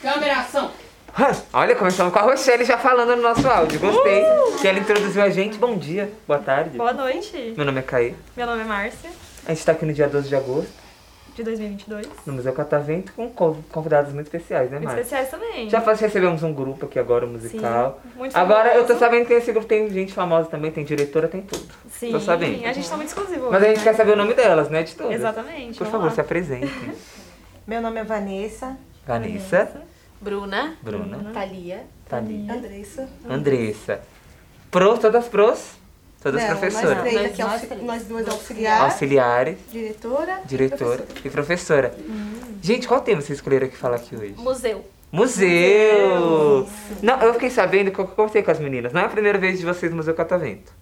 Câmera, 0.00 0.38
ação! 0.38 0.70
Olha, 1.52 1.74
começamos 1.74 2.10
com 2.10 2.18
a 2.18 2.22
Rochelle 2.22 2.64
já 2.64 2.78
falando 2.78 3.16
no 3.16 3.22
nosso 3.22 3.46
áudio. 3.46 3.78
Gostei. 3.80 4.24
Que 4.60 4.68
ela 4.68 4.78
introduziu 4.78 5.22
a 5.22 5.28
gente. 5.28 5.58
Bom 5.58 5.76
dia, 5.76 6.10
boa 6.26 6.38
tarde. 6.38 6.78
Boa 6.78 6.92
noite. 6.92 7.52
Meu 7.56 7.66
nome 7.66 7.80
é 7.80 7.82
Caí. 7.82 8.14
Meu 8.36 8.46
nome 8.46 8.62
é 8.62 8.64
Márcia, 8.64 9.10
A 9.46 9.52
gente 9.52 9.66
tá 9.66 9.72
aqui 9.72 9.84
no 9.84 9.92
dia 9.92 10.08
12 10.08 10.28
de 10.28 10.36
agosto, 10.36 10.72
de 11.38 11.44
2022. 11.44 12.06
no 12.26 12.32
Museu 12.32 12.52
Catavento, 12.52 13.12
com 13.12 13.28
conv- 13.30 13.62
convidados 13.70 14.12
muito 14.12 14.26
especiais, 14.26 14.70
né, 14.70 14.78
Muito 14.78 14.90
especiais 14.90 15.30
também. 15.30 15.70
Já 15.70 15.80
faz- 15.80 16.00
recebemos 16.00 16.42
um 16.42 16.52
grupo 16.52 16.86
aqui 16.86 16.98
agora, 16.98 17.26
musical. 17.26 18.00
Sim, 18.02 18.18
muito 18.18 18.36
Agora 18.36 18.70
eu 18.70 18.82
tô 18.82 18.88
famoso. 18.88 18.98
sabendo 18.98 19.26
que 19.26 19.32
esse 19.34 19.52
grupo 19.52 19.66
tem 19.68 19.88
gente 19.90 20.12
famosa 20.12 20.48
também, 20.48 20.72
tem 20.72 20.84
diretora, 20.84 21.28
tem 21.28 21.40
tudo. 21.42 21.64
Sim, 21.90 22.10
tô 22.10 22.18
sabendo. 22.20 22.64
a 22.66 22.72
gente 22.72 22.88
tá 22.90 22.96
muito 22.96 23.08
exclusivo. 23.08 23.50
Mas 23.52 23.62
a 23.62 23.66
gente 23.68 23.78
né? 23.78 23.84
quer 23.84 23.94
saber 23.94 24.12
o 24.12 24.16
nome 24.16 24.34
delas, 24.34 24.68
né, 24.68 24.82
de 24.82 24.94
todas. 24.96 25.14
Exatamente. 25.14 25.78
Por 25.78 25.86
favor, 25.86 26.06
lá. 26.06 26.10
se 26.10 26.20
apresentem. 26.20 26.68
Meu 27.66 27.80
nome 27.80 28.00
é 28.00 28.04
Vanessa. 28.04 28.76
Vanessa, 29.06 29.70
Bruna, 30.20 30.74
Bruna, 30.82 31.30
Thalia, 31.32 31.86
Thalia, 32.08 32.52
Andressa. 32.52 33.08
Andressa. 33.28 34.00
Pros, 34.70 34.98
todas 34.98 35.26
pros? 35.28 35.77
Todas 36.22 36.42
Não, 36.42 36.48
professoras. 36.48 36.96
Nós, 36.98 37.08
três 37.10 37.26
aqui, 37.26 37.42
nós 37.42 37.82
nós 37.82 38.04
duas 38.04 38.28
auxiliares, 38.28 38.82
Auxiliares, 38.92 39.56
diretora, 39.70 40.40
diretora 40.44 40.96
professora. 41.02 41.20
e 41.24 41.30
professora. 41.30 41.94
Gente, 42.60 42.88
qual 42.88 43.00
tema 43.00 43.20
vocês 43.20 43.38
escolheram 43.38 43.66
aqui 43.66 43.76
falar 43.76 43.96
aqui 43.96 44.16
hoje? 44.16 44.34
museu. 44.36 44.84
Museu! 45.12 46.68
Não, 47.02 47.20
eu 47.22 47.32
fiquei 47.34 47.50
sabendo 47.50 47.90
que 47.90 47.98
eu 47.98 48.06
conversei 48.06 48.42
com 48.42 48.50
as 48.50 48.58
meninas. 48.58 48.92
Não 48.92 49.00
é 49.00 49.04
a 49.04 49.08
primeira 49.08 49.38
vez 49.38 49.58
de 49.58 49.64
vocês 49.64 49.90
no 49.90 49.96
Museu 49.98 50.14
Catavento. 50.14 50.72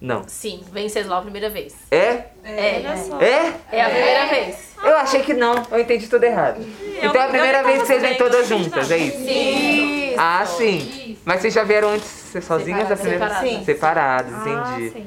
Não. 0.00 0.22
Sim, 0.28 0.62
Venceslau 0.72 1.18
a 1.18 1.22
primeira 1.22 1.50
vez. 1.50 1.74
É? 1.90 2.26
É, 2.44 2.96
só. 3.08 3.20
É? 3.20 3.54
é 3.72 3.82
a 3.82 3.90
primeira 3.90 4.26
vez. 4.26 4.68
Eu 4.82 4.96
achei 4.96 5.22
que 5.22 5.34
não. 5.34 5.54
Eu 5.70 5.80
entendi 5.80 6.06
tudo 6.06 6.22
errado. 6.24 6.60
Eu- 6.60 7.08
Então 7.10 7.20
é 7.20 7.24
a 7.24 7.28
primeira 7.28 7.62
vez 7.64 7.80
que 7.80 7.86
vocês 7.86 8.02
vêm 8.02 8.16
todas 8.16 8.46
sabendo, 8.46 8.64
juntas, 8.64 8.90
é 8.92 8.96
isso? 8.98 9.18
Sim. 9.18 10.14
Ah, 10.16 10.46
sim. 10.46 11.18
Mas 11.24 11.40
vocês 11.40 11.52
já 11.54 11.64
vieram 11.64 11.88
antes 11.90 12.06
ser 12.06 12.42
sozinhas? 12.42 12.90
a 12.90 12.96
primeira 12.96 13.26
Separadas. 13.28 13.50
Sim. 13.50 13.64
Separadas, 13.64 14.32
Ah, 14.34 14.76
entendi. 14.76 14.90
sim. 14.92 15.06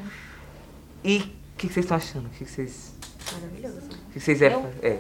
E 1.04 1.18
o 1.18 1.22
que, 1.58 1.68
que 1.68 1.74
vocês 1.74 1.86
estão 1.86 1.98
achando? 1.98 2.28
O 2.28 2.30
que, 2.32 2.44
que 2.46 2.52
vocês. 2.52 2.94
Maravilhoso. 3.34 3.78
O 4.10 4.12
que 4.14 4.20
vocês 4.20 4.42
é? 4.42 4.56
é. 4.82 5.00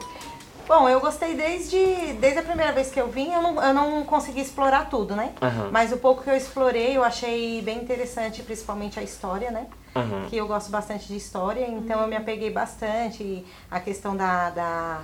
Bom, 0.72 0.88
eu 0.88 1.02
gostei 1.02 1.36
desde, 1.36 2.14
desde 2.22 2.40
a 2.40 2.44
primeira 2.44 2.72
vez 2.72 2.90
que 2.90 2.98
eu 2.98 3.10
vim, 3.12 3.30
eu 3.34 3.42
não, 3.42 3.62
eu 3.62 3.74
não 3.74 4.06
consegui 4.06 4.40
explorar 4.40 4.90
tudo, 4.90 5.18
né? 5.18 5.34
Aham. 5.42 5.68
Mas 5.70 5.92
o 5.92 5.98
pouco 5.98 6.24
que 6.24 6.30
eu 6.30 6.34
explorei, 6.38 6.96
eu 6.96 7.04
achei 7.04 7.62
bem 7.62 7.80
interessante, 7.84 8.42
principalmente 8.42 8.98
a 8.98 9.04
história, 9.04 9.52
né? 9.52 9.68
Aham. 9.94 10.28
Que 10.30 10.38
eu 10.38 10.48
gosto 10.48 10.72
bastante 10.72 11.10
de 11.10 11.18
história, 11.18 11.68
então 11.68 12.00
eu 12.00 12.08
me 12.08 12.16
apeguei 12.16 12.50
bastante. 12.52 13.46
A 13.70 13.82
questão 13.82 14.16
da, 14.16 14.50
da, 14.52 15.02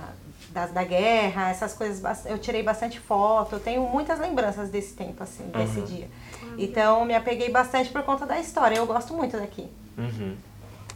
das- 0.48 0.72
da 0.72 0.82
guerra, 0.84 1.50
essas 1.50 1.74
coisas, 1.74 2.24
eu 2.24 2.38
tirei 2.38 2.62
bastante 2.62 2.98
foto, 2.98 3.56
eu 3.56 3.60
tenho 3.60 3.82
muitas 3.82 4.18
lembranças 4.18 4.70
desse 4.70 4.94
tempo, 4.94 5.22
assim, 5.22 5.44
desse 5.54 5.82
dia. 5.82 6.08
Então 6.56 7.00
eu 7.00 7.04
me 7.04 7.14
apeguei 7.14 7.50
bastante 7.50 7.90
por 7.90 8.02
conta 8.04 8.24
da 8.24 8.40
história, 8.40 8.76
eu 8.78 8.86
gosto 8.86 9.12
muito 9.12 9.36
daqui. 9.36 9.68
Uhum. 9.98 10.34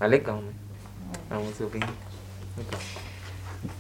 É 0.01 0.07
legal, 0.07 0.37
né? 0.39 0.53
É 1.31 1.35
um 1.37 1.45
museu 1.45 1.69
bem 1.69 1.83
legal. 2.57 2.81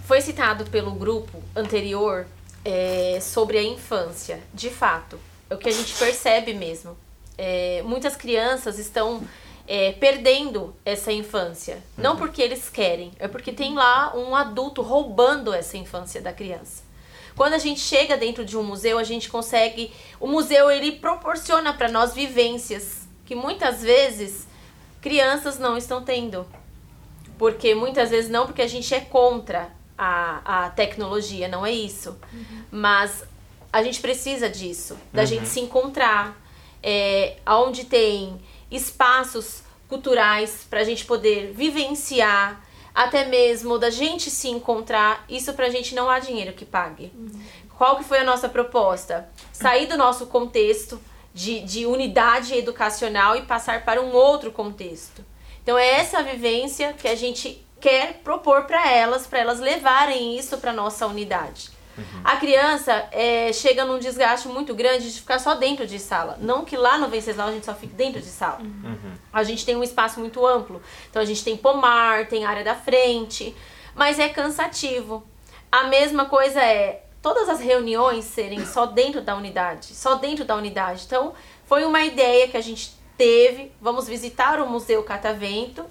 Foi 0.06 0.20
citado 0.20 0.64
pelo 0.66 0.92
grupo 0.92 1.42
anterior 1.56 2.26
é, 2.64 3.18
sobre 3.20 3.58
a 3.58 3.62
infância. 3.62 4.40
De 4.52 4.70
fato, 4.70 5.18
é 5.50 5.54
o 5.54 5.58
que 5.58 5.68
a 5.68 5.72
gente 5.72 5.94
percebe 5.94 6.54
mesmo. 6.54 6.96
É, 7.36 7.82
muitas 7.84 8.16
crianças 8.16 8.78
estão 8.78 9.22
é, 9.66 9.92
perdendo 9.92 10.74
essa 10.84 11.12
infância. 11.12 11.82
Não 11.96 12.16
porque 12.16 12.42
eles 12.42 12.68
querem, 12.68 13.12
é 13.18 13.26
porque 13.26 13.52
tem 13.52 13.74
lá 13.74 14.16
um 14.16 14.34
adulto 14.34 14.82
roubando 14.82 15.52
essa 15.52 15.76
infância 15.76 16.20
da 16.20 16.32
criança. 16.32 16.82
Quando 17.34 17.54
a 17.54 17.58
gente 17.58 17.80
chega 17.80 18.16
dentro 18.16 18.44
de 18.44 18.56
um 18.56 18.62
museu, 18.62 18.98
a 18.98 19.04
gente 19.04 19.28
consegue. 19.28 19.92
O 20.20 20.26
museu 20.26 20.70
ele 20.70 20.92
proporciona 20.92 21.72
para 21.72 21.90
nós 21.90 22.12
vivências 22.12 23.08
que 23.24 23.34
muitas 23.34 23.82
vezes 23.82 24.46
crianças 25.00 25.58
não 25.58 25.76
estão 25.76 26.02
tendo. 26.02 26.46
Porque 27.38 27.74
muitas 27.74 28.10
vezes 28.10 28.30
não, 28.30 28.46
porque 28.46 28.62
a 28.62 28.68
gente 28.68 28.94
é 28.94 29.00
contra 29.00 29.70
a, 30.02 30.64
a 30.64 30.70
tecnologia, 30.70 31.48
não 31.48 31.64
é 31.64 31.70
isso. 31.70 32.18
Mas 32.70 33.24
a 33.72 33.82
gente 33.82 34.00
precisa 34.00 34.48
disso, 34.48 34.98
da 35.12 35.24
gente 35.24 35.46
se 35.46 35.60
encontrar, 35.60 36.36
é, 36.82 37.36
onde 37.46 37.84
tem 37.84 38.40
espaços 38.70 39.62
culturais 39.88 40.66
para 40.68 40.80
a 40.80 40.84
gente 40.84 41.04
poder 41.04 41.52
vivenciar, 41.52 42.62
até 42.94 43.24
mesmo 43.24 43.78
da 43.78 43.90
gente 43.90 44.30
se 44.30 44.48
encontrar. 44.48 45.24
Isso 45.28 45.52
pra 45.54 45.68
gente 45.68 45.94
não 45.94 46.10
há 46.10 46.18
dinheiro 46.18 46.52
que 46.52 46.64
pague. 46.64 47.12
Qual 47.78 47.96
que 47.96 48.04
foi 48.04 48.18
a 48.18 48.24
nossa 48.24 48.48
proposta? 48.48 49.28
Sair 49.52 49.86
do 49.86 49.96
nosso 49.96 50.26
contexto 50.26 51.00
de, 51.32 51.60
de 51.60 51.86
unidade 51.86 52.54
educacional 52.54 53.36
e 53.36 53.42
passar 53.42 53.84
para 53.84 54.02
um 54.02 54.12
outro 54.12 54.50
contexto. 54.50 55.24
Então 55.62 55.78
é 55.78 55.88
essa 55.88 56.22
vivência 56.22 56.92
que 56.92 57.08
a 57.08 57.14
gente 57.14 57.64
quer 57.82 58.20
propor 58.22 58.62
para 58.64 58.88
elas, 58.88 59.26
para 59.26 59.40
elas 59.40 59.58
levarem 59.58 60.38
isso 60.38 60.56
para 60.58 60.72
nossa 60.72 61.04
unidade. 61.06 61.70
A 62.24 62.36
criança 62.36 63.06
é, 63.10 63.52
chega 63.52 63.84
num 63.84 63.98
desgaste 63.98 64.48
muito 64.48 64.74
grande 64.74 65.12
de 65.12 65.20
ficar 65.20 65.38
só 65.38 65.54
dentro 65.54 65.86
de 65.86 65.98
sala. 65.98 66.38
Não 66.40 66.64
que 66.64 66.76
lá 66.76 66.96
no 66.96 67.08
Venceslau 67.08 67.48
a 67.48 67.52
gente 67.52 67.66
só 67.66 67.74
fique 67.74 67.92
dentro 67.92 68.20
de 68.20 68.28
sala. 68.28 68.60
A 69.30 69.42
gente 69.42 69.66
tem 69.66 69.76
um 69.76 69.82
espaço 69.82 70.18
muito 70.18 70.46
amplo. 70.46 70.80
Então 71.10 71.20
a 71.20 71.24
gente 71.24 71.44
tem 71.44 71.56
pomar, 71.56 72.28
tem 72.28 72.44
área 72.44 72.64
da 72.64 72.74
frente, 72.74 73.54
mas 73.94 74.18
é 74.18 74.28
cansativo. 74.28 75.22
A 75.70 75.84
mesma 75.84 76.24
coisa 76.24 76.62
é 76.62 77.04
todas 77.20 77.48
as 77.48 77.60
reuniões 77.60 78.24
serem 78.24 78.64
só 78.64 78.86
dentro 78.86 79.20
da 79.20 79.36
unidade, 79.36 79.94
só 79.94 80.14
dentro 80.14 80.44
da 80.44 80.56
unidade. 80.56 81.02
Então 81.06 81.34
foi 81.66 81.84
uma 81.84 82.02
ideia 82.02 82.48
que 82.48 82.56
a 82.56 82.62
gente 82.62 82.94
teve. 83.18 83.70
Vamos 83.80 84.08
visitar 84.08 84.60
o 84.60 84.68
Museu 84.68 85.02
Catavento 85.02 85.84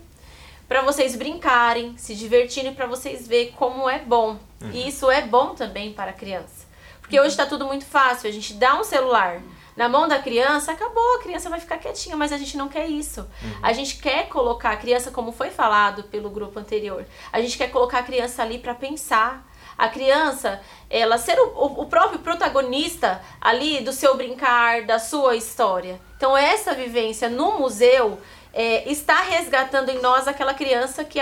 para 0.72 0.82
vocês 0.84 1.18
brincarem, 1.18 1.98
se 1.98 2.16
divertirem, 2.16 2.74
para 2.74 2.86
vocês 2.86 3.28
verem 3.28 3.52
como 3.52 3.90
é 3.90 4.00
bom. 4.00 4.40
E 4.72 4.88
isso 4.88 5.12
é 5.12 5.22
bom 5.22 5.48
também 5.54 5.92
para 5.92 6.12
a 6.12 6.14
criança. 6.14 6.66
Porque 7.02 7.20
hoje 7.20 7.32
está 7.32 7.46
tudo 7.46 7.66
muito 7.66 7.84
fácil. 7.84 8.30
A 8.30 8.32
gente 8.32 8.54
dá 8.54 8.80
um 8.80 8.84
celular 8.86 9.42
na 9.76 9.90
mão 9.90 10.08
da 10.08 10.20
criança, 10.20 10.72
acabou, 10.72 11.18
a 11.18 11.24
criança 11.24 11.50
vai 11.50 11.60
ficar 11.60 11.78
quietinha, 11.78 12.16
mas 12.16 12.32
a 12.32 12.38
gente 12.38 12.56
não 12.56 12.70
quer 12.70 12.88
isso. 12.88 13.28
A 13.62 13.74
gente 13.74 13.98
quer 13.98 14.30
colocar 14.30 14.70
a 14.72 14.78
criança, 14.78 15.12
como 15.12 15.34
foi 15.34 15.50
falado 15.50 16.04
pelo 16.04 16.30
grupo 16.30 16.58
anterior, 16.58 17.06
a 17.34 17.42
gente 17.42 17.58
quer 17.58 17.70
colocar 17.70 18.00
a 18.00 18.04
criança 18.04 18.42
ali 18.42 18.58
para 18.58 18.74
pensar. 18.74 19.46
A 19.78 19.90
criança, 19.90 20.62
ela 20.90 21.18
ser 21.18 21.38
o- 21.38 21.82
o 21.82 21.86
próprio 21.88 22.20
protagonista 22.20 23.22
ali 23.42 23.82
do 23.82 23.92
seu 23.92 24.16
brincar, 24.16 24.84
da 24.84 25.00
sua 25.00 25.36
história. 25.36 26.00
Então, 26.16 26.38
essa 26.38 26.74
vivência 26.74 27.28
no 27.28 27.58
museu 27.60 28.20
é, 28.54 28.90
está 28.90 29.22
resgatando 29.22 29.90
em 29.90 30.02
nós 30.02 30.28
aquela 30.28 30.54
criança 30.54 31.04
que 31.04 31.20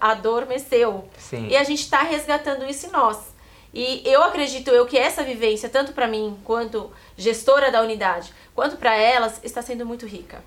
adormeceu. 0.00 1.08
Sim. 1.18 1.48
E 1.48 1.56
a 1.56 1.64
gente 1.64 1.80
está 1.80 2.02
resgatando 2.02 2.68
isso 2.68 2.86
em 2.86 2.90
nós. 2.90 3.34
E 3.72 4.02
eu 4.04 4.22
acredito 4.22 4.70
eu 4.70 4.86
que 4.86 4.96
essa 4.96 5.24
vivência, 5.24 5.68
tanto 5.68 5.92
para 5.92 6.06
mim 6.06 6.38
quanto 6.44 6.92
gestora 7.16 7.72
da 7.72 7.82
unidade, 7.82 8.32
quanto 8.54 8.76
para 8.76 8.94
elas, 8.94 9.40
está 9.42 9.60
sendo 9.62 9.84
muito 9.84 10.06
rica. 10.06 10.44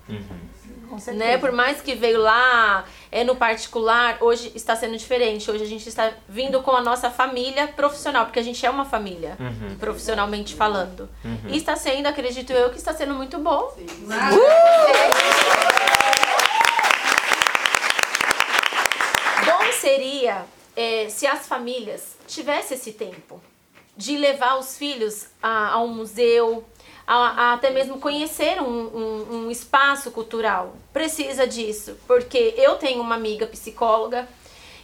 Com 0.88 0.98
certeza. 0.98 1.26
Né? 1.26 1.36
Por 1.36 1.52
mais 1.52 1.82
que 1.82 1.94
veio 1.94 2.22
lá 2.22 2.86
é 3.12 3.22
no 3.22 3.36
particular, 3.36 4.16
hoje 4.20 4.50
está 4.54 4.74
sendo 4.74 4.96
diferente. 4.96 5.50
Hoje 5.50 5.62
a 5.62 5.66
gente 5.66 5.86
está 5.86 6.10
vindo 6.26 6.62
com 6.62 6.70
a 6.70 6.80
nossa 6.80 7.10
família 7.10 7.68
profissional, 7.68 8.24
porque 8.24 8.38
a 8.38 8.42
gente 8.42 8.64
é 8.64 8.70
uma 8.70 8.86
família, 8.86 9.36
profissionalmente 9.78 10.54
falando. 10.54 11.06
E 11.48 11.58
está 11.58 11.76
sendo, 11.76 12.06
acredito 12.06 12.50
eu, 12.52 12.70
que 12.70 12.78
está 12.78 12.94
sendo 12.94 13.12
muito 13.12 13.38
bom. 13.38 13.74
Bom 13.76 15.27
seria 20.28 20.46
é, 20.76 21.08
se 21.08 21.26
as 21.26 21.48
famílias 21.48 22.16
tivessem 22.26 22.76
esse 22.76 22.92
tempo 22.92 23.40
de 23.96 24.16
levar 24.16 24.58
os 24.58 24.76
filhos 24.76 25.26
a, 25.42 25.70
a 25.70 25.82
um 25.82 25.88
museu, 25.88 26.64
a, 27.06 27.14
a 27.14 27.52
até 27.54 27.70
mesmo 27.70 27.98
conhecer 27.98 28.60
um, 28.60 28.66
um, 28.66 29.46
um 29.46 29.50
espaço 29.50 30.10
cultural. 30.10 30.76
Precisa 30.92 31.46
disso, 31.46 31.96
porque 32.06 32.54
eu 32.56 32.76
tenho 32.76 33.00
uma 33.00 33.16
amiga 33.16 33.46
psicóloga 33.46 34.28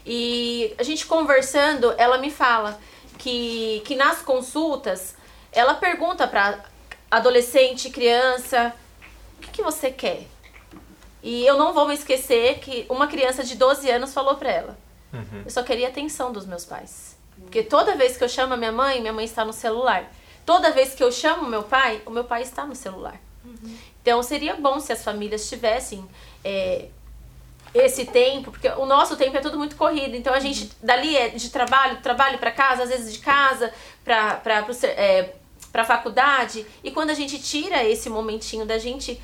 e 0.05 0.75
a 0.79 0.83
gente 0.83 1.07
conversando, 1.07 1.95
ela 1.97 2.19
me 2.19 2.31
fala 2.31 2.81
que, 3.19 3.83
que 3.85 3.95
nas 3.95 4.21
consultas 4.21 5.15
ela 5.53 5.75
pergunta 5.75 6.27
para 6.27 6.65
adolescente, 7.09 7.91
criança, 7.91 8.75
o 9.39 9.43
que, 9.43 9.51
que 9.53 9.63
você 9.63 9.93
quer? 9.93 10.27
E 11.23 11.47
eu 11.47 11.57
não 11.57 11.73
vou 11.73 11.87
me 11.87 11.95
esquecer 11.95 12.59
que 12.59 12.85
uma 12.89 13.07
criança 13.07 13.45
de 13.45 13.55
12 13.55 13.89
anos 13.89 14.13
falou 14.13 14.35
pra 14.35 14.51
ela: 14.51 14.84
Eu 15.45 15.51
só 15.51 15.63
queria 15.63 15.87
a 15.87 15.91
atenção 15.91 16.33
dos 16.33 16.47
meus 16.47 16.65
pais. 16.65 17.17
Porque 17.41 17.63
toda 17.63 17.97
vez 17.97 18.17
que 18.17 18.25
eu 18.25 18.29
chamo 18.29 18.55
a 18.55 18.57
minha 18.57 18.73
mãe, 18.73 19.01
minha 19.01 19.13
mãe 19.13 19.25
está 19.25 19.45
no 19.45 19.53
celular. 19.53 20.11
Toda 20.47 20.71
vez 20.71 20.95
que 20.95 21.03
eu 21.03 21.11
chamo 21.11 21.49
meu 21.49 21.63
pai, 21.63 22.03
o 22.07 22.11
meu 22.11 22.25
pai 22.25 22.43
está 22.43 22.65
no 22.67 22.75
celular. 22.75 23.21
Então 24.03 24.23
seria 24.23 24.55
bom 24.55 24.79
se 24.81 24.93
as 24.93 25.03
famílias 25.03 25.49
tivessem 25.49 26.07
é, 26.45 26.89
esse 27.75 28.05
tempo, 28.07 28.51
porque 28.51 28.69
o 28.69 28.87
nosso 28.87 29.17
tempo 29.17 29.37
é 29.37 29.41
tudo 29.41 29.59
muito 29.59 29.77
corrido. 29.77 30.15
Então 30.15 30.33
a 30.33 30.41
gente 30.41 30.71
dali 30.83 31.17
é 31.17 31.29
de 31.31 31.51
trabalho, 31.51 32.01
trabalho 32.01 32.39
para 32.39 32.51
casa, 32.51 32.85
às 32.85 32.89
vezes 32.89 33.13
de 33.13 33.19
casa 33.19 33.73
para 34.05 34.37
para 34.37 34.67
é, 34.85 35.35
para 35.73 35.85
faculdade. 35.85 36.65
E 36.83 36.91
quando 36.91 37.11
a 37.11 37.15
gente 37.15 37.39
tira 37.39 37.83
esse 37.83 38.09
momentinho 38.09 38.65
da 38.65 38.79
gente 38.79 39.21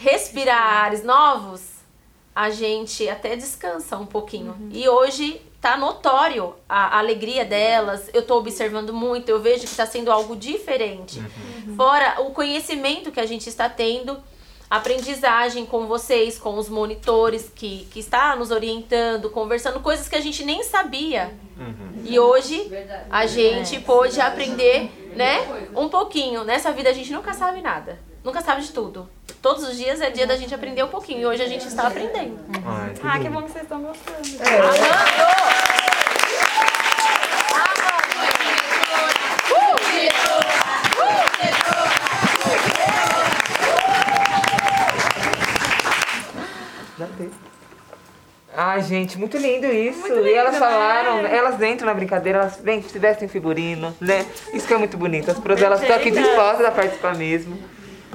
respirar 0.00 0.84
ares 0.84 1.04
novos, 1.04 1.79
a 2.34 2.50
gente 2.50 3.08
até 3.08 3.36
descansa 3.36 3.96
um 3.96 4.06
pouquinho. 4.06 4.56
E 4.72 4.88
hoje 4.88 5.40
tá 5.60 5.76
notório 5.76 6.54
a, 6.68 6.96
a 6.96 6.98
alegria 6.98 7.44
delas. 7.44 8.08
Eu 8.14 8.22
tô 8.22 8.38
observando 8.38 8.92
muito, 8.92 9.28
eu 9.28 9.40
vejo 9.40 9.66
que 9.66 9.74
tá 9.74 9.86
sendo 9.86 10.10
algo 10.10 10.34
diferente. 10.36 11.20
Fora 11.76 12.20
o 12.22 12.30
conhecimento 12.30 13.10
que 13.10 13.20
a 13.20 13.26
gente 13.26 13.48
está 13.48 13.68
tendo, 13.68 14.16
aprendizagem 14.70 15.66
com 15.66 15.86
vocês, 15.86 16.38
com 16.38 16.56
os 16.56 16.68
monitores 16.68 17.50
que, 17.54 17.86
que 17.90 17.98
está 18.00 18.36
nos 18.36 18.50
orientando, 18.50 19.28
conversando 19.30 19.80
coisas 19.80 20.08
que 20.08 20.16
a 20.16 20.20
gente 20.20 20.44
nem 20.44 20.62
sabia. 20.62 21.34
E 22.04 22.18
hoje 22.18 22.70
a 23.10 23.26
gente 23.26 23.80
pôde 23.80 24.20
aprender, 24.20 24.90
né, 25.14 25.40
um 25.76 25.88
pouquinho. 25.88 26.44
Nessa 26.44 26.72
vida 26.72 26.88
a 26.88 26.92
gente 26.92 27.12
nunca 27.12 27.34
sabe 27.34 27.60
nada. 27.60 27.98
Nunca 28.24 28.40
sabe 28.40 28.62
de 28.62 28.70
tudo. 28.70 29.08
Todos 29.42 29.66
os 29.66 29.76
dias 29.76 30.00
é 30.02 30.10
dia 30.10 30.26
da 30.26 30.36
gente 30.36 30.54
aprender 30.54 30.82
um 30.82 30.88
pouquinho. 30.88 31.20
E 31.20 31.26
hoje 31.26 31.42
a 31.42 31.48
gente 31.48 31.66
está 31.66 31.86
aprendendo. 31.86 32.38
Ai, 32.66 32.92
Ah, 33.02 33.18
que 33.18 33.28
bom 33.28 33.42
que 33.42 33.50
vocês 33.50 33.62
estão 33.62 33.80
gostando. 33.82 34.20
Já 46.98 47.06
teve. 47.16 47.30
Ai, 48.54 48.82
gente, 48.82 49.18
muito 49.18 49.38
lindo 49.38 49.66
isso. 49.66 50.00
Muito 50.00 50.18
e 50.18 50.22
lindo, 50.22 50.36
elas 50.36 50.58
falaram, 50.58 51.22
né? 51.22 51.34
elas 51.34 51.62
entram 51.62 51.86
na 51.86 51.94
brincadeira, 51.94 52.40
elas 52.40 52.60
vêm, 52.62 52.82
se 52.82 52.98
vestem 52.98 53.26
figurino, 53.26 53.96
né? 54.00 54.26
Isso 54.52 54.66
que 54.66 54.74
é 54.74 54.76
muito 54.76 54.98
bonito. 54.98 55.30
As 55.30 55.38
pros 55.38 55.62
elas 55.62 55.80
estão 55.80 55.96
aqui 55.96 56.10
dispostas 56.10 56.66
a 56.66 56.70
participar 56.70 57.16
mesmo. 57.16 57.58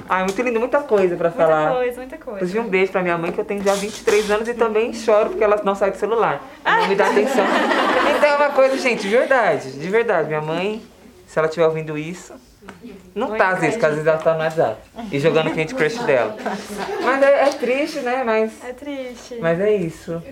Ai, 0.08 0.22
muito 0.24 0.40
lindo, 0.42 0.58
muita 0.60 0.80
coisa 0.80 1.16
pra 1.16 1.28
Muita 1.30 1.44
falar. 1.46 1.72
coisa, 1.74 1.96
muita 1.96 2.16
coisa. 2.16 2.36
Inclusive 2.38 2.60
um 2.60 2.68
beijo 2.68 2.92
pra 2.92 3.02
minha 3.02 3.18
mãe, 3.18 3.32
que 3.32 3.40
eu 3.40 3.44
tenho 3.44 3.62
já 3.62 3.74
23 3.74 4.30
anos 4.30 4.48
e 4.48 4.54
também 4.54 4.92
choro 4.92 5.30
porque 5.30 5.44
ela 5.44 5.60
não 5.64 5.74
sai 5.74 5.90
do 5.90 5.96
celular. 5.96 6.40
Não 6.64 6.88
me 6.88 6.94
dá 6.94 7.06
atenção. 7.08 7.44
Então 8.16 8.28
é 8.30 8.36
uma 8.36 8.50
coisa, 8.50 8.76
gente, 8.78 9.02
de 9.02 9.08
verdade, 9.08 9.72
de 9.72 9.88
verdade. 9.90 10.28
Minha 10.28 10.40
mãe, 10.40 10.80
se 11.26 11.38
ela 11.38 11.48
estiver 11.48 11.66
ouvindo 11.66 11.98
isso, 11.98 12.32
não 13.14 13.32
Oi, 13.32 13.38
tá 13.38 13.50
às 13.50 13.58
vezes, 13.60 13.74
porque 13.74 13.86
às 13.86 13.92
vezes 13.92 14.06
ela 14.06 14.16
tá 14.18 14.32
no 14.34 14.40
WhatsApp 14.40 14.80
e 15.12 15.18
jogando 15.20 15.54
Candy 15.54 15.74
Crush 15.74 15.98
dela. 16.04 16.34
Mas 17.04 17.22
é, 17.22 17.42
é 17.42 17.50
triste, 17.50 17.98
né? 18.00 18.22
Mas, 18.24 18.52
É 18.64 18.72
triste. 18.72 19.36
mas 19.40 19.60
é 19.60 19.74
isso. 19.74 20.22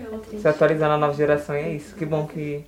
Se 0.41 0.47
atualizando 0.47 0.93
a 0.93 0.97
nova 0.97 1.13
geração 1.13 1.53
é 1.55 1.69
isso. 1.69 1.95
Que 1.95 2.05
bom 2.05 2.25
que, 2.25 2.65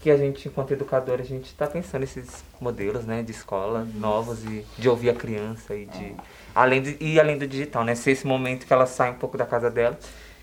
que 0.00 0.10
a 0.10 0.16
gente, 0.16 0.48
enquanto 0.48 0.72
educador, 0.72 1.20
a 1.20 1.22
gente 1.22 1.52
tá 1.54 1.66
pensando 1.66 2.00
nesses 2.00 2.42
modelos, 2.60 3.04
né, 3.04 3.22
de 3.22 3.30
escola 3.32 3.86
novos 3.94 4.42
e 4.44 4.64
de 4.78 4.88
ouvir 4.88 5.10
a 5.10 5.14
criança 5.14 5.74
e 5.74 5.84
de. 5.86 6.14
Além 6.54 6.80
de, 6.82 6.96
e 6.98 7.20
além 7.20 7.36
do 7.38 7.46
digital, 7.46 7.84
né? 7.84 7.94
Ser 7.94 8.12
esse 8.12 8.26
momento 8.26 8.66
que 8.66 8.72
ela 8.72 8.86
sai 8.86 9.10
um 9.10 9.14
pouco 9.14 9.36
da 9.36 9.44
casa 9.46 9.70
dela. 9.70 9.98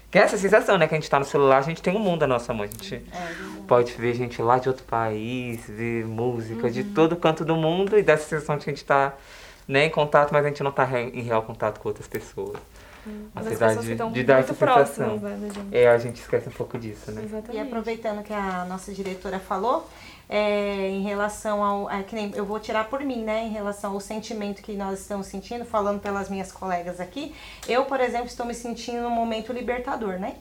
Que 0.10 0.18
é 0.20 0.22
essa 0.22 0.38
sensação, 0.38 0.78
né? 0.78 0.88
Que 0.88 0.94
a 0.96 0.98
gente 0.98 1.10
tá 1.10 1.20
no 1.20 1.26
celular, 1.26 1.58
a 1.58 1.62
gente 1.64 1.82
tem 1.82 1.94
um 1.94 2.00
mundo 2.00 2.24
à 2.24 2.28
nossa 2.28 2.54
mão. 2.54 2.64
A 2.64 2.68
gente 2.68 3.04
pode 3.68 3.92
ver 3.94 4.14
gente 4.14 4.42
lá 4.42 4.58
de 4.58 4.70
outro 4.70 4.86
país, 4.86 5.60
ver 5.68 6.06
música 6.06 6.70
de 6.72 6.84
todo 6.86 7.16
canto 7.18 7.44
do 7.44 7.56
mundo 7.58 7.98
e 7.98 8.04
dessa 8.04 8.24
sensação 8.30 8.58
de 8.58 8.64
que 8.64 8.70
a 8.70 8.74
gente 8.74 8.86
tá 8.86 9.14
né, 9.68 9.86
em 9.86 9.90
contato, 9.90 10.32
mas 10.32 10.46
a 10.46 10.48
gente 10.48 10.64
não 10.64 10.72
tá 10.72 10.86
re- 10.86 11.10
em 11.14 11.22
real 11.22 11.42
contato 11.44 11.80
com 11.82 11.90
outras 11.90 12.08
pessoas. 12.08 12.58
As 13.36 13.48
pessoas 13.48 13.86
de, 13.86 13.96
dar 13.96 14.06
muito 14.06 14.32
essa 14.32 14.54
sensação. 14.54 14.58
próximas, 14.58 15.22
né, 15.22 15.48
da 15.48 15.54
gente. 15.54 15.76
É, 15.76 15.88
a 15.90 15.98
gente 15.98 16.22
esquece 16.22 16.50
um 16.50 16.52
pouco 16.52 16.78
disso, 16.78 17.12
né? 17.12 17.24
Exatamente. 17.24 17.56
E 17.56 17.60
aproveitando 17.60 18.24
que 18.24 18.34
a 18.34 18.66
nossa 18.66 18.94
diretora 18.94 19.40
falou, 19.40 19.88
é, 20.30 20.90
em 20.90 21.04
relação 21.04 21.64
ao. 21.64 21.90
É, 21.90 22.04
que 22.04 22.16
nem, 22.16 22.32
eu 22.36 22.46
vou 22.46 22.60
tirar 22.60 22.90
por 22.90 23.02
mim, 23.02 23.24
né? 23.24 23.46
Em 23.46 23.50
relação 23.50 23.94
ao 23.94 24.00
sentimento 24.00 24.62
que 24.62 24.74
nós 24.74 25.00
estamos 25.00 25.28
sentindo, 25.28 25.66
falando 25.66 26.00
pelas 26.00 26.30
minhas 26.30 26.52
colegas 26.52 27.00
aqui. 27.00 27.34
Eu, 27.68 27.86
por 27.86 28.00
exemplo, 28.00 28.28
estou 28.28 28.46
me 28.46 28.54
sentindo 28.54 29.02
num 29.02 29.10
momento 29.10 29.54
libertador, 29.54 30.20
né? 30.20 30.36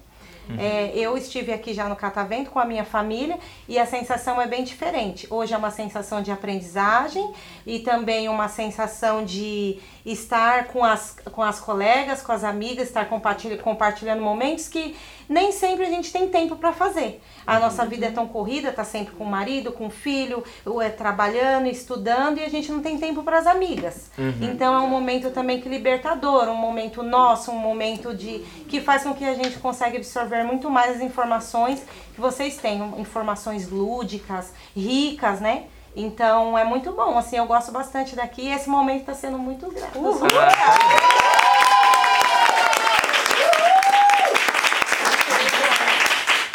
É, 0.59 0.93
eu 0.95 1.17
estive 1.17 1.53
aqui 1.53 1.75
já 1.75 1.89
no 1.89 1.97
Catavento 1.97 2.51
com 2.51 2.59
a 2.59 2.65
minha 2.65 2.85
família 2.85 3.39
e 3.69 3.79
a 3.79 3.87
sensação 3.87 4.41
é 4.41 4.47
bem 4.47 4.63
diferente. 4.63 5.27
Hoje 5.29 5.53
é 5.53 5.57
uma 5.57 5.71
sensação 5.71 6.23
de 6.23 6.31
aprendizagem 6.31 7.33
e 7.67 7.81
também 7.81 8.29
uma 8.29 8.49
sensação 8.49 9.25
de 9.25 9.79
estar 10.05 10.69
com 10.69 10.85
as, 10.85 11.17
com 11.33 11.43
as 11.43 11.59
colegas, 11.59 12.23
com 12.23 12.31
as 12.31 12.45
amigas, 12.45 12.87
estar 12.89 13.07
compartilha, 13.07 13.59
compartilhando 13.59 14.23
momentos 14.23 14.69
que 14.69 14.95
nem 15.29 15.53
sempre 15.53 15.85
a 15.85 15.91
gente 15.91 16.13
tem 16.13 16.29
tempo 16.29 16.57
para 16.57 16.73
fazer. 16.73 17.23
A 17.47 17.59
nossa 17.59 17.85
vida 17.87 18.07
é 18.07 18.11
tão 18.11 18.27
corrida, 18.27 18.73
tá 18.73 18.85
sempre 18.85 19.15
com 19.15 19.25
o 19.25 19.27
marido, 19.27 19.73
com 19.73 19.87
o 19.87 19.91
filho, 19.91 20.43
ou 20.65 20.81
é 20.81 20.89
trabalhando, 20.89 21.67
estudando 21.67 22.39
e 22.39 22.45
a 22.45 22.49
gente 22.49 22.71
não 22.73 22.81
tem 22.81 22.99
tempo 22.99 23.23
para 23.23 23.39
as 23.39 23.47
amigas. 23.47 24.11
Então 24.41 24.75
é 24.75 24.79
um 24.79 24.89
momento 24.89 25.31
também 25.31 25.61
que 25.61 25.69
libertador, 25.69 26.49
um 26.49 26.57
momento 26.57 27.03
nosso, 27.03 27.51
um 27.51 27.59
momento 27.59 28.15
de 28.15 28.39
que 28.69 28.81
faz 28.81 29.03
com 29.03 29.15
que 29.15 29.25
a 29.25 29.35
gente 29.35 29.59
consiga 29.59 29.97
absorver 29.97 30.43
muito 30.45 30.71
mais 30.71 30.97
as 30.97 31.03
informações 31.03 31.83
que 32.15 32.21
vocês 32.21 32.57
têm, 32.57 32.83
informações 32.99 33.69
lúdicas, 33.71 34.53
ricas, 34.75 35.41
né? 35.41 35.65
Então 35.95 36.59
é 36.59 36.65
muito 36.65 36.93
bom, 36.93 37.17
assim, 37.17 37.37
eu 37.37 37.47
gosto 37.47 37.73
bastante 37.73 38.15
daqui 38.15 38.43
e 38.43 38.53
esse 38.53 38.69
momento 38.69 39.01
está 39.01 39.15
sendo 39.15 39.39
muito 39.39 39.71
grato. 39.71 39.99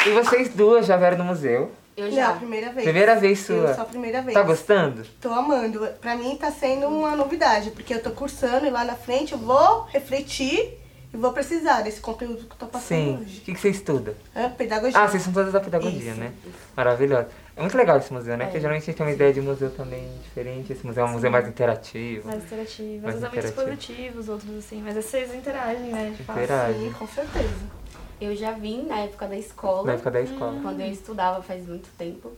E 0.06 0.10
vocês 0.10 0.48
duas 0.50 0.86
já 0.86 0.96
vieram 0.96 1.18
no 1.18 1.24
museu. 1.24 1.70
Eu 1.96 2.06
Não, 2.06 2.12
já. 2.16 2.30
a 2.30 2.32
primeira 2.34 2.70
vez. 2.72 2.84
Primeira 2.84 3.16
vez 3.16 3.48
Eu 3.50 3.56
sua. 3.62 3.74
sou 3.74 3.82
a 3.82 3.86
primeira 3.86 4.22
vez. 4.22 4.34
Tá 4.34 4.42
gostando? 4.42 5.02
Tô 5.20 5.28
amando. 5.30 5.86
Pra 6.00 6.16
mim 6.16 6.36
tá 6.36 6.50
sendo 6.50 6.86
uma 6.86 7.14
novidade, 7.14 7.70
porque 7.70 7.92
eu 7.94 8.02
tô 8.02 8.10
cursando 8.10 8.66
e 8.66 8.70
lá 8.70 8.84
na 8.84 8.94
frente 8.94 9.32
eu 9.32 9.38
vou 9.38 9.82
refletir 9.92 10.78
e 11.12 11.16
vou 11.16 11.32
precisar 11.32 11.82
desse 11.82 12.00
conteúdo 12.00 12.38
que 12.46 12.52
eu 12.52 12.56
tô 12.58 12.66
passando 12.66 12.86
Sim. 12.88 13.16
O 13.16 13.20
hoje. 13.20 13.40
que, 13.42 13.52
que 13.52 13.60
você 13.60 13.68
estuda? 13.68 14.16
Hã? 14.34 14.48
pedagogia. 14.50 14.98
Ah, 14.98 15.06
vocês 15.06 15.22
são 15.22 15.32
todas 15.34 15.52
da 15.52 15.60
pedagogia, 15.60 16.12
Isso. 16.12 16.20
né? 16.20 16.32
Maravilhoso. 16.74 17.26
É 17.54 17.60
muito 17.60 17.76
legal 17.76 17.98
esse 17.98 18.10
museu, 18.10 18.38
né? 18.38 18.46
Porque 18.46 18.58
geralmente 18.58 18.84
a 18.84 18.86
gente 18.86 18.96
tem 18.96 19.06
uma 19.06 19.12
ideia 19.12 19.32
de 19.34 19.42
museu 19.42 19.70
também 19.70 20.08
diferente. 20.24 20.72
Esse 20.72 20.86
museu 20.86 21.04
é 21.04 21.06
um 21.06 21.12
museu 21.12 21.30
mais 21.30 21.46
interativo. 21.46 22.26
Mais 22.26 22.42
interativos, 22.42 23.02
Mais 23.02 23.16
uns 23.16 23.18
é 23.18 23.28
muito 23.28 23.38
interativo. 23.38 23.60
expositivos, 23.60 24.28
outros 24.30 24.56
assim, 24.56 24.80
mas 24.82 24.96
esses 24.96 25.10
vocês 25.10 25.34
interagem, 25.34 25.92
né? 25.92 26.14
De 26.16 26.22
fato. 26.24 26.38
Interage. 26.38 26.78
Sim, 26.78 26.92
com 26.98 27.06
certeza. 27.06 27.81
Eu 28.22 28.36
já 28.36 28.52
vim 28.52 28.84
na 28.86 29.00
época 29.00 29.26
da 29.26 29.36
escola, 29.36 29.82
Na 29.88 29.92
época 29.94 30.10
da 30.12 30.20
escola. 30.20 30.60
quando 30.62 30.80
eu 30.80 30.86
estudava 30.92 31.42
faz 31.42 31.66
muito 31.66 31.88
tempo. 31.98 32.30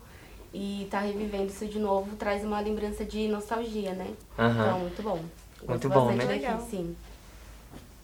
E 0.52 0.88
tá 0.90 1.00
revivendo 1.00 1.46
isso 1.48 1.66
de 1.66 1.78
novo 1.78 2.16
traz 2.16 2.42
uma 2.42 2.58
lembrança 2.58 3.04
de 3.04 3.28
nostalgia, 3.28 3.92
né? 3.92 4.08
Aham. 4.38 4.64
Então, 4.66 4.78
muito 4.78 5.02
bom. 5.02 5.18
Eu 5.60 5.68
Muito 5.68 5.88
gosto 5.88 6.00
bom, 6.00 6.06
bastante 6.06 6.26
né? 6.26 6.32
daqui, 6.40 6.46
Legal. 6.46 6.66
sim. 6.70 6.96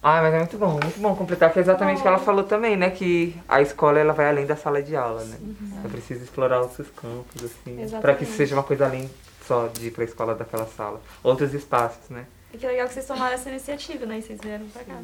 Ah, 0.03 0.21
mas 0.21 0.33
é 0.33 0.37
muito 0.39 0.57
bom, 0.57 0.71
muito 0.71 0.99
bom 0.99 1.15
completar, 1.15 1.51
que 1.51 1.57
é 1.59 1.61
exatamente 1.61 1.99
o 1.99 2.01
que 2.01 2.07
ela 2.07 2.17
falou 2.19 2.43
também, 2.43 2.75
né? 2.77 2.89
Que 2.91 3.35
a 3.47 3.61
escola 3.61 3.97
ela 3.99 4.13
vai 4.13 4.27
além 4.29 4.45
da 4.45 4.55
sala 4.55 4.81
de 4.83 4.95
aula, 4.95 5.23
né? 5.23 5.37
É 5.83 5.87
preciso 5.87 6.23
explorar 6.23 6.61
outros 6.61 6.87
campos, 6.89 7.43
assim, 7.43 7.77
para 7.99 8.13
que 8.15 8.23
isso 8.23 8.33
seja 8.33 8.55
uma 8.55 8.63
coisa 8.63 8.85
além 8.85 9.09
só 9.47 9.67
de 9.67 9.87
ir 9.87 9.91
pra 9.91 10.03
escola 10.03 10.35
daquela 10.35 10.67
sala. 10.67 11.01
Outros 11.23 11.53
espaços, 11.53 12.09
né? 12.09 12.25
E 12.53 12.57
que 12.57 12.67
legal 12.67 12.87
que 12.87 12.93
vocês 12.93 13.05
tomaram 13.07 13.33
essa 13.33 13.49
iniciativa, 13.49 14.05
né? 14.05 14.19
E 14.19 14.21
vocês 14.21 14.39
vieram 14.41 14.67
pra 14.67 14.83
cá. 14.83 14.99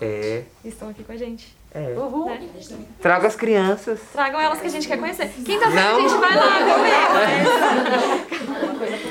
É, 0.00 0.44
E 0.64 0.68
estão 0.68 0.88
aqui 0.90 1.04
com 1.04 1.12
a 1.12 1.16
gente. 1.16 1.54
É. 1.74 1.94
Uhul. 1.96 2.26
Né? 2.26 2.48
Traga 3.00 3.28
as 3.28 3.36
crianças. 3.36 3.98
Tragam 4.12 4.40
elas 4.40 4.60
que 4.60 4.66
a 4.66 4.70
gente 4.70 4.86
quer 4.86 4.98
conhecer. 4.98 5.28
Quinta-feira 5.44 5.90
a 5.90 6.00
gente 6.00 6.14
vai 6.14 6.34
lá 6.36 6.58
comer. 6.74 6.92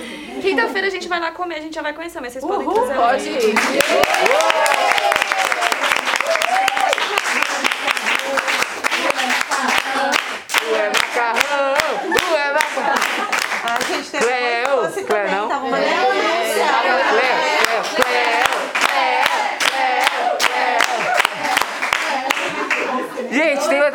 Quinta-feira 0.41 0.87
a 0.87 0.89
gente 0.89 1.07
vai 1.07 1.19
lá 1.19 1.31
comer, 1.31 1.55
a 1.55 1.61
gente 1.61 1.75
já 1.75 1.81
vai 1.81 1.93
conhecer, 1.93 2.19
mas 2.19 2.33
vocês 2.33 2.43
podem 2.43 2.67
Uhul, 2.67 2.73
trazer 2.73 2.95
pode 2.95 3.29
ir. 3.29 3.55
A 13.63 13.79
gente 13.93 14.11
tem 14.11 14.19
Cleo, 14.19 15.05
Cleo, 15.05 15.31
não? 15.31 15.47
tá 15.47 15.59
uma 15.59 15.77
Cleo, 15.77 15.87
Cleo, 16.11 17.83
Cleo, 17.95 18.40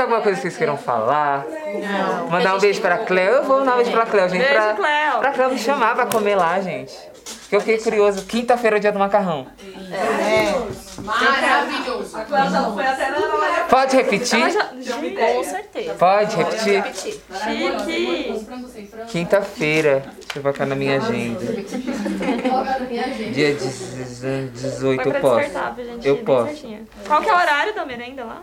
alguma 0.06 0.20
coisa 0.22 0.36
que 0.36 0.42
vocês 0.42 0.56
queiram 0.56 0.76
falar? 0.76 1.44
Não. 1.44 2.28
Mandar 2.28 2.56
um 2.56 2.60
beijo 2.60 2.80
pra 2.80 2.98
Cleo? 2.98 3.34
Eu 3.34 3.44
vou 3.44 3.58
mandar 3.58 3.74
um 3.74 3.76
beijo 3.76 3.90
pra 3.90 4.06
Cleo, 4.06 4.28
gente. 4.28 4.38
Beijo, 4.38 4.54
pra, 4.54 4.74
Cleo. 4.74 5.18
Pra 5.18 5.32
Cleo 5.32 5.50
me 5.50 5.58
chamar 5.58 5.94
pra 5.94 6.06
comer 6.06 6.36
lá, 6.36 6.60
gente. 6.60 6.96
Porque 7.42 7.56
eu 7.56 7.60
fiquei 7.60 7.78
curioso. 7.78 8.24
Quinta-feira 8.24 8.76
é 8.76 8.78
o 8.78 8.80
dia 8.80 8.92
do 8.92 8.98
macarrão. 8.98 9.46
Pode 13.68 13.96
repetir? 13.96 14.40
Ela 14.40 14.50
já... 14.50 14.64
Com 14.64 15.44
certeza. 15.44 15.94
Pode 15.94 16.36
repetir? 16.36 16.82
Repetir. 16.82 17.20
Chique! 17.44 18.46
Quinta-feira. 19.08 20.04
Deixa 20.16 20.38
eu 20.38 20.42
colocar 20.42 20.66
na 20.66 20.74
minha 20.74 20.96
agenda. 20.96 21.40
Dia 23.32 23.54
18 23.54 25.02
Foi 25.02 25.16
eu 25.16 25.20
posso. 25.20 25.50
Eu 26.02 26.16
posso. 26.18 26.66
Qual 27.06 27.22
que 27.22 27.28
é 27.28 27.32
o 27.32 27.36
horário 27.36 27.74
da 27.74 27.84
merenda 27.84 28.24
lá? 28.24 28.42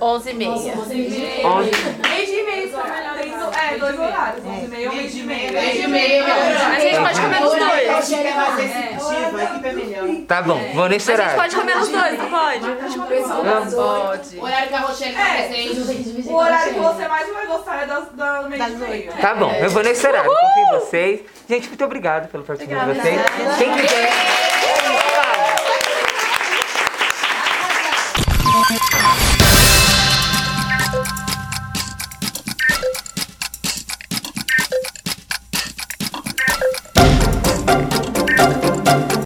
11 0.00 0.30
e 0.30 0.34
meia. 0.34 0.50
11. 0.52 1.70
Meio 2.08 2.26
de 2.26 2.42
meio, 2.42 2.70
só 2.70 2.82
melhor. 2.84 3.16
Tem 3.16 3.30
do- 3.30 3.56
É, 3.56 3.78
dois 3.78 3.98
horários. 3.98 4.44
11 4.44 4.64
e 4.64 4.68
meia 4.68 4.90
ou 4.90 4.96
meio 4.96 5.08
de 5.10 5.22
meia. 5.22 5.52
Meia, 5.88 6.24
A 6.26 6.80
gente 6.80 6.98
pode 6.98 7.20
comer 7.20 7.40
dois. 7.40 8.08
receptiva, 8.08 9.38
a 9.38 9.44
equipe 9.44 9.68
é 9.68 9.72
melhor. 9.72 10.08
Tá 10.28 10.42
bom, 10.42 10.60
vou 10.74 10.88
nesse 10.88 11.10
A 11.10 11.14
gente 11.16 11.22
horário. 11.24 11.42
pode 11.42 11.56
comer 11.56 11.76
nos 11.76 11.88
dois, 11.88 12.18
não 12.18 12.30
pode? 12.30 12.60
Dois. 12.60 13.74
Pode. 13.74 14.36
O 14.38 14.42
horário 14.44 14.68
que 14.68 14.74
a 14.74 14.80
Rochelle 14.80 15.14
tá 15.14 15.24
presente. 15.24 16.28
O 16.28 16.34
horário 16.34 16.74
que 16.74 16.80
você 16.80 17.08
mais 17.08 17.32
vai 17.32 17.46
gostar 17.46 17.82
é 17.82 17.86
das, 17.86 18.08
da 18.12 18.42
meio 18.42 18.64
de 18.64 18.76
meia. 18.76 19.12
Tá 19.20 19.34
bom, 19.34 19.52
eu 19.52 19.70
vou 19.70 19.82
nesse 19.82 20.06
horário, 20.06 20.30
confio 20.30 20.62
em 20.76 20.80
vocês. 20.80 21.20
Gente, 21.48 21.68
muito 21.68 21.84
obrigado 21.84 22.28
pela 22.28 22.42
participação 22.44 22.92
de 22.92 23.00
vocês. 23.00 23.20
Quem 23.58 23.72
quiser. 23.74 24.35